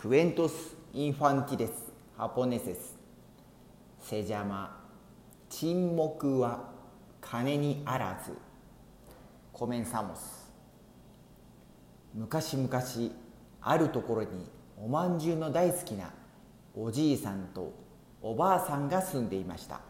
[0.00, 2.96] クエントス・インファンティレス・ハポネセス
[3.98, 4.80] セジャマ
[5.50, 6.70] 沈黙は
[7.20, 8.30] 金にあらず。
[9.52, 10.52] コメンサモス。
[12.14, 12.70] 昔々
[13.60, 14.28] あるところに
[14.80, 16.12] おまんじゅうの大好きな
[16.76, 17.72] おじいさんと
[18.22, 19.80] おばあさんが住んでいました。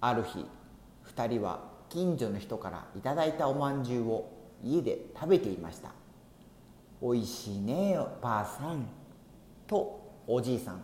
[0.00, 0.46] ある日
[1.14, 1.60] 2人は
[1.90, 4.30] 近所の人からいただいたおまんじゅうを
[4.62, 5.90] 家で食べていました。
[7.06, 8.86] おいしいねおばあさん
[9.66, 10.80] とおじいさん。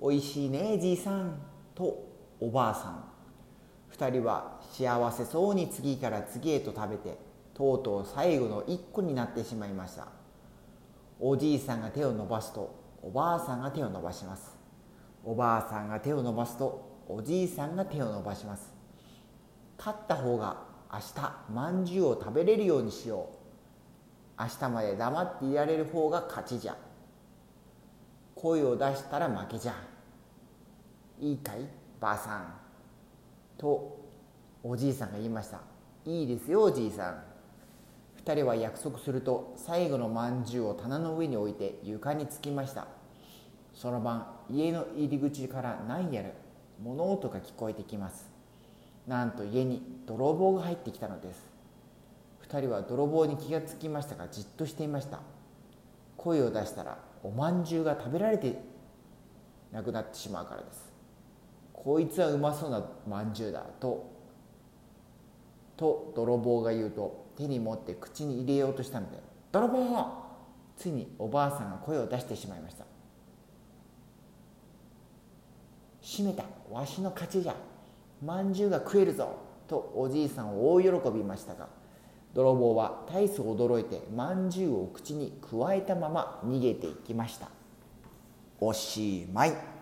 [0.00, 1.38] おいしいねじいさん
[1.74, 2.08] と
[2.40, 3.04] おばあさん。
[3.92, 7.18] 2人は幸せそうに次から次へと食べて
[7.52, 10.08] とうとう最後の1個になってしまいました。
[11.20, 14.56] おじいさんが手を伸ばすとおばあさんが手を伸ばします。
[15.22, 18.72] おばあさんが手を伸ばすとおじいさんが手を伸ばします。
[19.76, 23.39] 勝った方が明日まんじゅうを食べれるようにしよう。
[24.40, 26.74] 明日まで黙っていられる方が勝ちじゃ。
[28.34, 29.74] 声を出したら負けじゃ。
[31.20, 31.66] いいかい？
[32.00, 32.54] ばあさん。
[33.58, 34.00] と
[34.62, 35.60] おじいさんが言いました。
[36.06, 37.22] いいですよおじいさん。
[38.24, 42.86] 2人は約束すると最後のまんじゅうを棚の上に置いて床につきました。
[43.74, 46.30] その晩家の入り口から何やら
[46.82, 48.30] 物音が聞こえてきます。
[49.06, 51.50] なんと家に泥棒が入ってきたのです。
[52.50, 55.20] 2人は泥棒に気がつきましたがじっとしていました。
[56.16, 58.60] 声を出したらおまんじゅうが食べられて
[59.70, 60.92] なくなってしまうからです。
[61.72, 63.62] こいつはうまそうなまんじゅうだ。
[63.78, 64.10] と
[65.76, 69.18] と泥棒が言うと手に持って口に入れようとしたので
[69.52, 69.78] 「泥棒!」
[70.76, 72.84] ついにおばあさんが声を出してしまいました
[76.02, 76.44] 「閉めた。
[76.70, 77.54] わしの勝ちじゃ。
[78.22, 81.68] まんじゅうが食えるぞ」とおじいさんを大喜びましたが
[82.34, 87.48] 泥棒は大層驚いてまんじゅうを口にくわえたまま逃げていきました。
[88.60, 89.79] おしまい。